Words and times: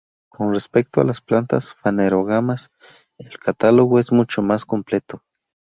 Con 0.29 0.51
respecto 0.51 0.99
a 0.99 1.03
las 1.03 1.21
plantas 1.21 1.75
fanerógamas, 1.75 2.71
el 3.19 3.37
catálogo 3.37 3.99
es 3.99 4.11
mucho 4.11 4.41
más 4.41 4.65
completo. 4.65 5.21